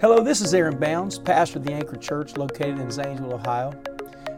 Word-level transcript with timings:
Hello, 0.00 0.22
this 0.22 0.40
is 0.40 0.54
Aaron 0.54 0.78
Bounds, 0.78 1.18
pastor 1.18 1.58
of 1.58 1.64
the 1.64 1.72
Anchor 1.72 1.96
Church 1.96 2.36
located 2.36 2.78
in 2.78 2.88
Zanesville, 2.88 3.34
Ohio. 3.34 3.72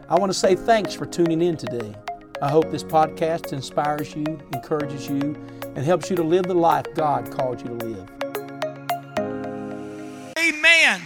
I 0.09 0.17
want 0.17 0.31
to 0.31 0.37
say 0.37 0.55
thanks 0.55 0.95
for 0.95 1.05
tuning 1.05 1.39
in 1.39 1.55
today. 1.55 1.93
I 2.41 2.49
hope 2.49 2.71
this 2.71 2.83
podcast 2.83 3.53
inspires 3.53 4.15
you, 4.15 4.25
encourages 4.53 5.07
you, 5.07 5.39
and 5.75 5.85
helps 5.85 6.09
you 6.09 6.15
to 6.15 6.23
live 6.23 6.45
the 6.45 6.55
life 6.55 6.87
God 6.95 7.29
called 7.29 7.61
you 7.61 7.77
to 7.77 7.85
live. 7.85 8.09
Amen. 10.39 10.99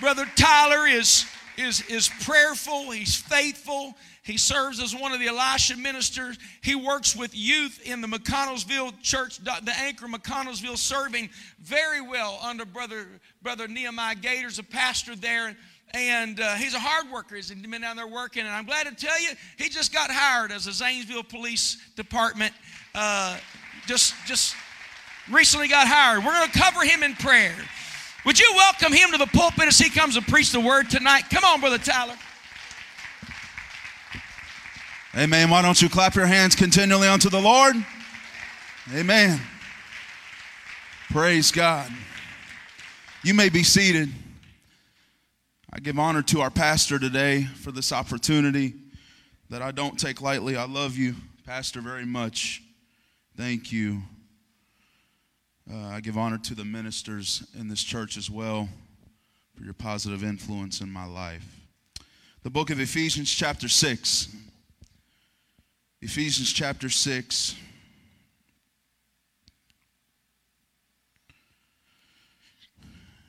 Brother 0.00 0.26
Tyler 0.34 0.88
is, 0.88 1.24
is, 1.56 1.82
is 1.82 2.10
prayerful, 2.22 2.90
he's 2.90 3.16
faithful, 3.16 3.94
he 4.24 4.36
serves 4.36 4.80
as 4.80 4.94
one 4.94 5.12
of 5.12 5.18
the 5.18 5.26
Elisha 5.26 5.76
ministers. 5.76 6.38
He 6.62 6.76
works 6.76 7.16
with 7.16 7.36
youth 7.36 7.80
in 7.84 8.00
the 8.00 8.06
McConnelsville 8.06 9.02
church, 9.02 9.38
the 9.38 9.72
Anchor 9.76 10.06
McConnelsville, 10.06 10.76
serving 10.76 11.28
very 11.60 12.00
well 12.00 12.38
under 12.40 12.64
Brother, 12.64 13.08
Brother 13.42 13.66
Nehemiah 13.66 14.14
Gators, 14.14 14.60
a 14.60 14.62
pastor 14.62 15.16
there. 15.16 15.56
And 15.94 16.40
uh, 16.40 16.54
he's 16.54 16.74
a 16.74 16.78
hard 16.78 17.12
worker. 17.12 17.34
He's 17.34 17.50
been 17.50 17.80
down 17.80 17.96
there 17.96 18.06
working. 18.06 18.42
And 18.42 18.50
I'm 18.50 18.64
glad 18.64 18.86
to 18.86 18.94
tell 18.94 19.20
you, 19.20 19.30
he 19.58 19.68
just 19.68 19.92
got 19.92 20.08
hired 20.10 20.52
as 20.52 20.66
a 20.66 20.72
Zanesville 20.72 21.24
Police 21.24 21.76
Department. 21.96 22.54
Uh, 22.94 23.36
just, 23.86 24.14
just 24.24 24.54
recently 25.30 25.68
got 25.68 25.86
hired. 25.88 26.24
We're 26.24 26.32
going 26.32 26.50
to 26.50 26.58
cover 26.58 26.84
him 26.84 27.02
in 27.02 27.14
prayer. 27.14 27.54
Would 28.24 28.38
you 28.38 28.52
welcome 28.54 28.92
him 28.92 29.10
to 29.10 29.18
the 29.18 29.26
pulpit 29.26 29.66
as 29.66 29.78
he 29.78 29.90
comes 29.90 30.14
to 30.14 30.22
preach 30.22 30.52
the 30.52 30.60
word 30.60 30.88
tonight? 30.88 31.24
Come 31.30 31.44
on, 31.44 31.60
Brother 31.60 31.78
Tyler. 31.78 32.14
Amen. 35.16 35.50
Why 35.50 35.60
don't 35.60 35.80
you 35.82 35.88
clap 35.88 36.14
your 36.14 36.26
hands 36.26 36.54
continually 36.54 37.08
unto 37.08 37.28
the 37.28 37.40
Lord? 37.40 37.74
Amen. 38.94 39.40
Praise 41.10 41.50
God. 41.50 41.90
You 43.24 43.34
may 43.34 43.48
be 43.48 43.62
seated. 43.62 44.08
I 45.72 45.80
give 45.80 45.98
honor 45.98 46.22
to 46.22 46.40
our 46.40 46.50
pastor 46.50 46.98
today 46.98 47.44
for 47.44 47.72
this 47.72 47.92
opportunity 47.92 48.74
that 49.50 49.62
I 49.62 49.70
don't 49.70 49.98
take 49.98 50.22
lightly. 50.22 50.56
I 50.56 50.64
love 50.64 50.96
you, 50.96 51.16
Pastor, 51.44 51.80
very 51.80 52.06
much. 52.06 52.62
Thank 53.36 53.72
you. 53.72 54.02
Uh, 55.70 55.76
I 55.88 56.00
give 56.00 56.18
honor 56.18 56.38
to 56.38 56.54
the 56.54 56.64
ministers 56.64 57.46
in 57.58 57.68
this 57.68 57.82
church 57.82 58.16
as 58.16 58.28
well 58.28 58.68
for 59.56 59.64
your 59.64 59.74
positive 59.74 60.24
influence 60.24 60.80
in 60.80 60.90
my 60.90 61.04
life. 61.04 61.60
The 62.42 62.50
book 62.50 62.70
of 62.70 62.80
Ephesians, 62.80 63.32
chapter 63.32 63.68
6. 63.68 64.34
Ephesians 66.00 66.52
chapter 66.52 66.88
6. 66.88 67.54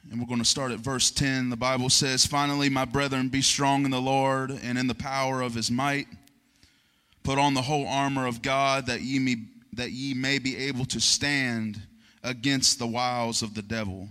And 0.10 0.20
we're 0.20 0.28
going 0.28 0.40
to 0.40 0.46
start 0.46 0.72
at 0.72 0.80
verse 0.80 1.12
10. 1.12 1.50
The 1.50 1.56
Bible 1.56 1.90
says, 1.90 2.26
Finally, 2.26 2.70
my 2.70 2.86
brethren, 2.86 3.30
be 3.30 3.42
strong 3.42 3.86
in 3.86 3.92
the 3.92 4.02
Lord 4.02 4.50
and 4.50 4.78
in 4.78 4.88
the 4.88 4.96
power 4.96 5.42
of 5.42 5.54
his 5.54 5.70
might. 5.70 6.08
Put 7.22 7.38
on 7.38 7.54
the 7.54 7.62
whole 7.62 7.88
armor 7.88 8.26
of 8.26 8.42
God 8.42 8.88
that 8.88 9.02
ye 9.02 9.20
may, 9.20 9.36
that 9.74 9.92
ye 9.92 10.16
may 10.16 10.40
be 10.40 10.58
able 10.58 10.86
to 10.86 11.00
stand 11.00 11.80
against 12.24 12.80
the 12.80 12.88
wiles 12.88 13.42
of 13.42 13.54
the 13.54 13.62
devil. 13.62 14.10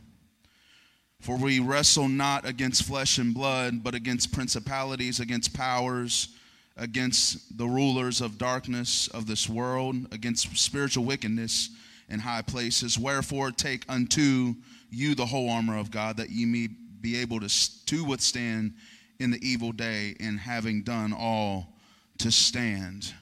For 1.20 1.36
we 1.36 1.60
wrestle 1.60 2.08
not 2.08 2.46
against 2.46 2.84
flesh 2.84 3.18
and 3.18 3.32
blood, 3.32 3.82
but 3.84 3.94
against 3.94 4.32
principalities, 4.32 5.20
against 5.20 5.54
powers 5.54 6.28
against 6.76 7.56
the 7.58 7.66
rulers 7.66 8.20
of 8.20 8.38
darkness 8.38 9.08
of 9.08 9.26
this 9.26 9.48
world, 9.48 10.12
against 10.12 10.56
spiritual 10.56 11.04
wickedness 11.04 11.70
in 12.08 12.20
high 12.20 12.42
places. 12.42 12.98
Wherefore, 12.98 13.50
take 13.50 13.84
unto 13.88 14.54
you 14.90 15.14
the 15.14 15.26
whole 15.26 15.50
armor 15.50 15.78
of 15.78 15.90
God, 15.90 16.16
that 16.16 16.30
ye 16.30 16.44
may 16.44 16.68
be 17.00 17.16
able 17.18 17.40
to, 17.40 17.84
to 17.86 18.04
withstand 18.04 18.74
in 19.18 19.30
the 19.30 19.46
evil 19.46 19.72
day, 19.72 20.16
and 20.20 20.38
having 20.38 20.82
done 20.82 21.12
all 21.12 21.74
to 22.18 22.30
stand. 22.30 23.12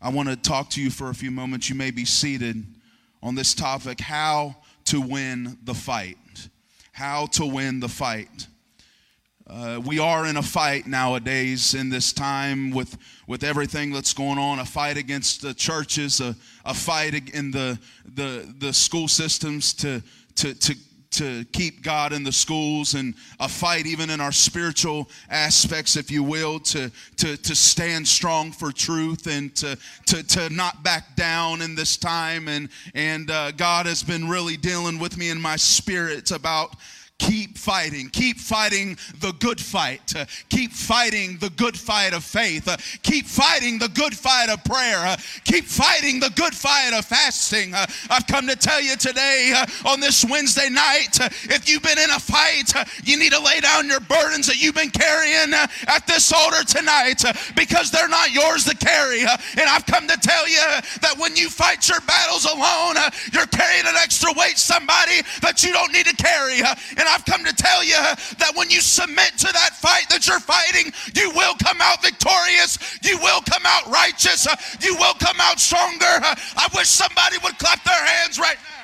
I 0.00 0.10
want 0.10 0.28
to 0.28 0.36
talk 0.36 0.70
to 0.70 0.82
you 0.82 0.90
for 0.90 1.10
a 1.10 1.14
few 1.14 1.30
moments. 1.30 1.68
You 1.68 1.74
may 1.74 1.90
be 1.90 2.04
seated 2.04 2.64
on 3.24 3.34
this 3.34 3.54
topic 3.54 4.00
how 4.00 4.54
to 4.84 5.00
win 5.00 5.58
the 5.64 5.74
fight. 5.74 6.18
How 6.92 7.26
to 7.32 7.46
win 7.46 7.80
the 7.80 7.88
fight. 7.88 8.46
Uh, 9.46 9.80
we 9.84 9.98
are 9.98 10.26
in 10.26 10.36
a 10.36 10.42
fight 10.42 10.86
nowadays 10.86 11.74
in 11.74 11.88
this 11.88 12.12
time 12.12 12.70
with, 12.70 12.96
with 13.26 13.42
everything 13.42 13.92
that's 13.92 14.12
going 14.12 14.38
on 14.38 14.58
a 14.58 14.64
fight 14.64 14.96
against 14.96 15.42
the 15.42 15.52
churches, 15.52 16.20
a, 16.20 16.36
a 16.64 16.74
fight 16.74 17.30
in 17.30 17.50
the, 17.50 17.78
the, 18.14 18.54
the 18.58 18.72
school 18.72 19.08
systems 19.08 19.74
to, 19.74 20.02
to, 20.36 20.54
to, 20.54 20.74
to 21.14 21.44
keep 21.52 21.82
God 21.82 22.12
in 22.12 22.22
the 22.22 22.32
schools, 22.32 22.94
and 22.94 23.14
a 23.40 23.48
fight 23.48 23.86
even 23.86 24.10
in 24.10 24.20
our 24.20 24.32
spiritual 24.32 25.08
aspects, 25.30 25.96
if 25.96 26.10
you 26.10 26.22
will, 26.22 26.60
to, 26.60 26.90
to, 27.16 27.36
to 27.36 27.54
stand 27.54 28.06
strong 28.06 28.52
for 28.52 28.72
truth 28.72 29.26
and 29.26 29.54
to, 29.56 29.76
to, 30.06 30.22
to 30.22 30.50
not 30.50 30.82
back 30.82 31.16
down 31.16 31.62
in 31.62 31.74
this 31.74 31.96
time. 31.96 32.48
And, 32.48 32.68
and 32.94 33.30
uh, 33.30 33.52
God 33.52 33.86
has 33.86 34.02
been 34.02 34.28
really 34.28 34.56
dealing 34.56 34.98
with 34.98 35.16
me 35.16 35.30
in 35.30 35.40
my 35.40 35.56
spirit 35.56 36.30
about 36.30 36.76
keep 37.18 37.56
fighting. 37.56 38.08
Keep 38.10 38.38
fighting 38.38 38.96
the 39.20 39.32
good 39.40 39.60
fight. 39.60 40.12
Keep 40.50 40.72
fighting 40.72 41.38
the 41.38 41.50
good 41.50 41.78
fight 41.78 42.12
of 42.12 42.22
faith. 42.22 42.68
Keep 43.02 43.26
fighting 43.26 43.78
the 43.78 43.88
good 43.88 44.14
fight 44.14 44.50
of 44.50 44.62
prayer. 44.64 45.16
Keep 45.44 45.64
fighting 45.64 46.20
the 46.20 46.30
good 46.36 46.54
fight 46.54 46.92
of 46.92 47.04
fasting. 47.04 47.74
I've 48.10 48.26
come 48.26 48.46
to 48.48 48.56
tell 48.56 48.80
you 48.80 48.96
today 48.96 49.54
on 49.86 50.00
this 50.00 50.24
Wednesday 50.24 50.68
night 50.68 51.16
if 51.44 51.68
you've 51.68 51.82
been 51.82 51.98
in 51.98 52.10
a 52.10 52.20
fight, 52.20 52.72
you 53.04 53.18
need 53.18 53.32
to 53.32 53.40
lay 53.40 53.60
down 53.60 53.88
your 53.88 54.00
burdens 54.00 54.46
that 54.46 54.60
you've 54.60 54.74
been 54.74 54.90
carrying 54.90 55.54
at 55.54 56.06
this 56.06 56.32
altar 56.32 56.64
tonight 56.64 57.22
because 57.56 57.90
they're 57.90 58.08
not 58.08 58.32
yours 58.32 58.64
to 58.64 58.76
carry. 58.76 59.20
and 59.20 59.66
I've 59.68 59.86
come 59.86 60.06
to 60.08 60.16
tell 60.18 60.48
you 60.48 60.60
that 61.00 61.14
when 61.18 61.36
you 61.36 61.48
fight 61.48 61.88
your 61.88 62.00
battles 62.02 62.44
alone, 62.44 62.96
you're 63.32 63.46
carrying 63.46 63.86
an 63.86 63.96
extra 63.96 64.30
weight, 64.36 64.58
somebody 64.58 65.22
that 65.40 65.62
you 65.62 65.72
don't 65.72 65.92
need 65.92 66.06
to 66.06 66.16
carry. 66.16 66.60
and 66.60 67.03
and 67.04 67.12
I've 67.12 67.26
come 67.26 67.44
to 67.44 67.52
tell 67.52 67.84
you 67.84 68.00
that 68.40 68.52
when 68.54 68.70
you 68.70 68.80
submit 68.80 69.36
to 69.36 69.52
that 69.52 69.76
fight 69.76 70.08
that 70.08 70.26
you're 70.26 70.40
fighting, 70.40 70.90
you 71.12 71.30
will 71.36 71.54
come 71.60 71.76
out 71.82 72.00
victorious. 72.02 72.78
You 73.04 73.18
will 73.18 73.42
come 73.42 73.62
out 73.66 73.92
righteous. 73.92 74.48
You 74.80 74.96
will 74.96 75.12
come 75.20 75.36
out 75.38 75.60
stronger. 75.60 76.16
I 76.56 76.66
wish 76.74 76.88
somebody 76.88 77.36
would 77.44 77.58
clap 77.58 77.84
their 77.84 78.04
hands 78.04 78.38
right 78.38 78.56
now. 78.56 78.74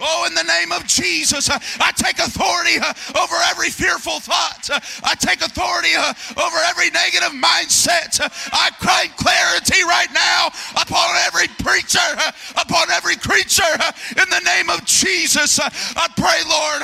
Oh, 0.00 0.24
in 0.26 0.34
the 0.34 0.42
name 0.42 0.72
of 0.72 0.86
Jesus, 0.86 1.50
I 1.52 1.92
take 1.92 2.18
authority 2.18 2.80
uh, 2.80 3.20
over 3.20 3.36
every 3.52 3.68
fearful 3.68 4.18
thought. 4.20 4.70
I 5.04 5.14
take 5.14 5.44
authority 5.44 5.92
uh, 5.92 6.14
over 6.40 6.56
every 6.72 6.88
negative 6.88 7.36
mindset. 7.36 8.16
I 8.48 8.72
claim 8.80 9.12
clarity 9.20 9.84
right 9.84 10.08
now 10.12 10.48
upon 10.80 11.04
every 11.28 11.48
preacher, 11.60 12.00
uh, 12.00 12.32
upon 12.56 12.90
every 12.90 13.16
creature. 13.16 13.76
In 14.16 14.28
the 14.30 14.40
name 14.40 14.70
of 14.70 14.84
Jesus, 14.86 15.60
I 15.60 16.08
pray, 16.16 16.40
Lord, 16.48 16.80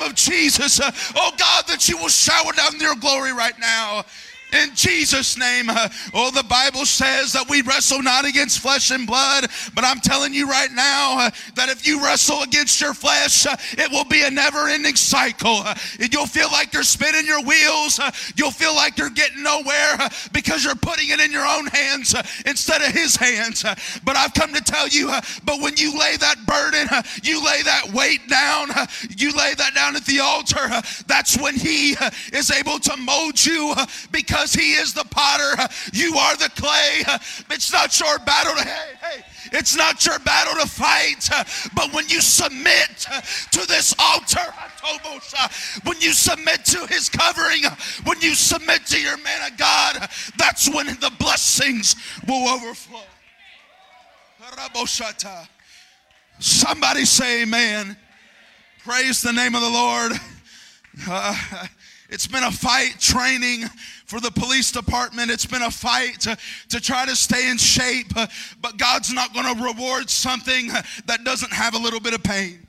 name 0.00 0.10
of 0.10 0.16
Jesus. 0.16 0.80
Uh, 0.80 0.90
oh 1.16 1.32
God, 1.38 1.64
that 1.68 1.88
you 1.88 1.96
will 1.96 2.08
shower 2.08 2.52
down 2.52 2.78
your 2.80 2.94
glory 2.96 3.32
right 3.32 3.58
now 3.58 4.04
in 4.52 4.74
Jesus' 4.74 5.38
name. 5.38 5.66
Oh, 6.12 6.30
the 6.30 6.44
Bible 6.44 6.84
says 6.84 7.32
that 7.32 7.48
we 7.48 7.62
wrestle 7.62 8.02
not 8.02 8.24
against 8.24 8.60
flesh 8.60 8.90
and 8.90 9.06
blood, 9.06 9.46
but 9.74 9.84
I'm 9.84 10.00
telling 10.00 10.34
you 10.34 10.48
right 10.48 10.70
now 10.72 11.18
uh, 11.18 11.30
that 11.54 11.68
if 11.68 11.86
you 11.86 12.02
wrestle 12.02 12.42
against 12.42 12.80
your 12.80 12.94
flesh, 12.94 13.46
uh, 13.46 13.56
it 13.72 13.90
will 13.90 14.04
be 14.04 14.22
a 14.22 14.30
never 14.30 14.68
ending 14.68 14.96
cycle. 14.96 15.62
Uh, 15.64 15.74
you'll 16.10 16.26
feel 16.26 16.48
like 16.50 16.72
you're 16.72 16.82
spinning 16.82 17.26
your 17.26 17.42
wheels, 17.42 17.98
uh, 17.98 18.10
you'll 18.36 18.50
feel 18.50 18.74
like 18.74 18.98
you're 18.98 19.10
getting 19.10 19.42
nowhere 19.42 19.98
because 20.32 20.64
you're 20.64 20.74
putting 20.74 21.10
it 21.10 21.20
in 21.20 21.30
your 21.30 21.46
own 21.46 21.66
hands 21.66 22.14
instead 22.46 22.82
of 22.82 22.88
His 22.88 23.16
hands. 23.16 23.62
but 24.04 24.16
I've 24.16 24.34
come 24.34 24.52
to 24.54 24.62
tell 24.62 24.88
you, 24.88 25.10
but 25.44 25.60
when 25.60 25.76
you 25.76 25.98
lay 25.98 26.16
that 26.16 26.46
burden, 26.46 26.88
you 27.22 27.44
lay 27.44 27.62
that 27.62 27.92
weight 27.92 28.26
down, 28.28 28.68
you 29.16 29.32
lay 29.32 29.54
that 29.54 29.74
down 29.74 29.96
at 29.96 30.04
the 30.06 30.20
altar, 30.20 30.68
that's 31.06 31.38
when 31.38 31.54
He 31.54 31.96
is 32.32 32.50
able 32.50 32.78
to 32.80 32.96
mold 32.96 33.44
you 33.44 33.74
because 34.10 34.39
because 34.40 34.54
he 34.54 34.72
is 34.72 34.94
the 34.94 35.04
potter. 35.04 35.68
You 35.92 36.16
are 36.16 36.36
the 36.36 36.48
clay. 36.56 37.02
It's 37.50 37.72
not 37.72 37.98
your 38.00 38.18
battle 38.20 38.54
to, 38.54 38.62
hey, 38.62 38.92
hey, 39.02 39.22
it's 39.52 39.76
not 39.76 40.04
your 40.06 40.18
battle 40.20 40.54
to 40.62 40.68
fight. 40.68 41.28
But 41.74 41.92
when 41.92 42.08
you 42.08 42.20
submit 42.20 43.06
to 43.52 43.66
this 43.66 43.94
altar, 43.98 44.40
when 45.84 46.00
you 46.00 46.12
submit 46.12 46.64
to 46.66 46.86
his 46.86 47.10
covering, 47.10 47.64
when 48.04 48.20
you 48.20 48.34
submit 48.34 48.86
to 48.86 49.00
your 49.00 49.18
man 49.18 49.52
of 49.52 49.58
God, 49.58 50.08
that's 50.38 50.72
when 50.72 50.86
the 50.86 51.12
blessings 51.18 51.96
will 52.26 52.48
overflow. 52.48 53.00
Somebody 56.38 57.04
say 57.04 57.42
amen. 57.42 57.96
Praise 58.84 59.20
the 59.20 59.32
name 59.32 59.54
of 59.54 59.60
the 59.60 59.70
Lord. 59.70 60.12
Uh, 61.08 61.66
it's 62.10 62.26
been 62.26 62.42
a 62.42 62.50
fight 62.50 62.96
training 62.98 63.68
for 64.04 64.20
the 64.20 64.30
police 64.30 64.72
department. 64.72 65.30
It's 65.30 65.46
been 65.46 65.62
a 65.62 65.70
fight 65.70 66.20
to, 66.20 66.36
to 66.70 66.80
try 66.80 67.06
to 67.06 67.14
stay 67.14 67.48
in 67.50 67.56
shape, 67.56 68.12
but 68.60 68.76
God's 68.76 69.12
not 69.12 69.32
going 69.32 69.56
to 69.56 69.62
reward 69.62 70.10
something 70.10 70.68
that 71.06 71.24
doesn't 71.24 71.52
have 71.52 71.74
a 71.74 71.78
little 71.78 72.00
bit 72.00 72.14
of 72.14 72.22
pain. 72.22 72.66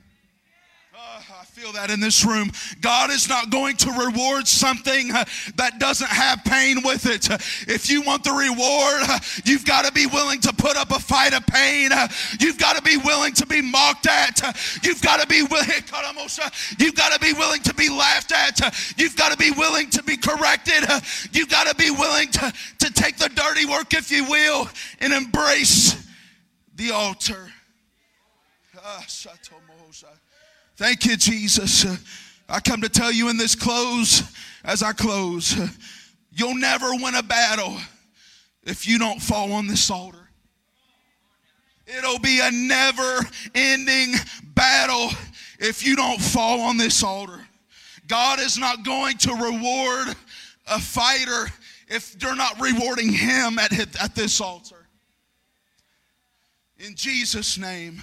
I 1.30 1.44
feel 1.44 1.72
that 1.72 1.90
in 1.90 2.00
this 2.00 2.24
room. 2.24 2.50
God 2.80 3.10
is 3.10 3.28
not 3.28 3.50
going 3.50 3.76
to 3.76 3.90
reward 3.92 4.48
something 4.48 5.10
uh, 5.12 5.24
that 5.56 5.78
doesn't 5.78 6.08
have 6.08 6.44
pain 6.44 6.82
with 6.84 7.06
it. 7.06 7.28
If 7.68 7.90
you 7.90 8.02
want 8.02 8.24
the 8.24 8.32
reward, 8.32 9.02
uh, 9.08 9.18
you've 9.44 9.64
got 9.64 9.84
to 9.84 9.92
be 9.92 10.06
willing 10.06 10.40
to 10.40 10.52
put 10.52 10.76
up 10.76 10.90
a 10.90 10.98
fight 10.98 11.34
of 11.34 11.46
pain. 11.46 11.92
Uh, 11.92 12.08
You've 12.40 12.58
got 12.58 12.76
to 12.76 12.82
be 12.82 12.96
willing 12.96 13.34
to 13.34 13.46
be 13.46 13.62
mocked 13.62 14.06
at. 14.06 14.40
You've 14.82 15.02
got 15.02 15.20
to 15.20 15.26
be 15.26 15.42
willing. 15.42 15.68
You've 16.78 16.94
got 16.94 17.12
to 17.12 17.18
be 17.20 17.32
willing 17.32 17.62
to 17.62 17.74
be 17.74 17.88
laughed 17.88 18.32
at. 18.32 18.60
You've 18.96 19.16
got 19.16 19.32
to 19.32 19.38
be 19.38 19.50
willing 19.50 19.90
to 19.90 20.02
be 20.02 20.16
corrected. 20.16 20.84
You've 21.32 21.50
got 21.50 21.68
to 21.68 21.74
be 21.74 21.90
willing 21.90 22.28
to, 22.32 22.52
to 22.80 22.92
take 22.92 23.18
the 23.18 23.28
dirty 23.28 23.66
work, 23.66 23.94
if 23.94 24.10
you 24.10 24.24
will, 24.28 24.68
and 25.00 25.12
embrace 25.12 26.06
the 26.76 26.90
altar. 26.90 27.50
Ah. 28.84 29.04
Thank 30.82 31.06
you, 31.06 31.16
Jesus. 31.16 31.86
I 32.48 32.58
come 32.58 32.80
to 32.80 32.88
tell 32.88 33.12
you 33.12 33.28
in 33.28 33.36
this 33.36 33.54
close, 33.54 34.24
as 34.64 34.82
I 34.82 34.92
close, 34.92 35.54
you'll 36.32 36.56
never 36.56 36.90
win 36.96 37.14
a 37.14 37.22
battle 37.22 37.76
if 38.64 38.84
you 38.88 38.98
don't 38.98 39.22
fall 39.22 39.52
on 39.52 39.68
this 39.68 39.88
altar. 39.92 40.28
It'll 41.86 42.18
be 42.18 42.40
a 42.40 42.50
never 42.50 43.20
ending 43.54 44.14
battle 44.56 45.10
if 45.60 45.86
you 45.86 45.94
don't 45.94 46.20
fall 46.20 46.60
on 46.62 46.78
this 46.78 47.04
altar. 47.04 47.38
God 48.08 48.40
is 48.40 48.58
not 48.58 48.84
going 48.84 49.18
to 49.18 49.34
reward 49.34 50.16
a 50.66 50.80
fighter 50.80 51.46
if 51.86 52.18
they're 52.18 52.34
not 52.34 52.60
rewarding 52.60 53.12
him 53.12 53.60
at, 53.60 53.72
at 54.02 54.16
this 54.16 54.40
altar. 54.40 54.88
In 56.80 56.96
Jesus' 56.96 57.56
name. 57.56 58.02